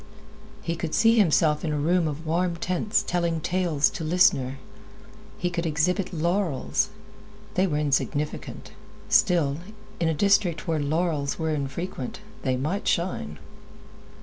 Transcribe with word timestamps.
He 0.63 0.75
could 0.75 0.95
see 0.95 1.19
himself 1.19 1.63
in 1.63 1.71
a 1.71 1.77
room 1.77 2.07
of 2.07 2.25
warm 2.25 2.55
tints 2.55 3.03
telling 3.03 3.39
tales 3.39 3.87
to 3.91 4.03
listeners. 4.03 4.55
He 5.37 5.51
could 5.51 5.67
exhibit 5.67 6.11
laurels. 6.11 6.89
They 7.53 7.67
were 7.67 7.77
insignificant; 7.77 8.71
still, 9.09 9.57
in 9.99 10.07
a 10.09 10.15
district 10.15 10.67
where 10.67 10.79
laurels 10.79 11.37
were 11.37 11.51
infrequent, 11.51 12.19
they 12.41 12.57
might 12.57 12.87
shine. 12.87 13.37